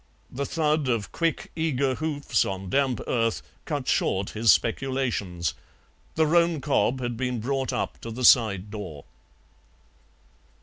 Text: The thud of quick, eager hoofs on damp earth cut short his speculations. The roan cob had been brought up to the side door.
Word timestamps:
The 0.31 0.47
thud 0.47 0.87
of 0.89 1.11
quick, 1.11 1.51
eager 1.55 1.93
hoofs 1.93 2.43
on 2.43 2.71
damp 2.71 3.01
earth 3.05 3.43
cut 3.65 3.87
short 3.87 4.31
his 4.31 4.51
speculations. 4.51 5.53
The 6.15 6.25
roan 6.25 6.59
cob 6.59 6.99
had 7.01 7.15
been 7.15 7.39
brought 7.39 7.71
up 7.71 8.01
to 8.01 8.09
the 8.09 8.25
side 8.25 8.71
door. 8.71 9.05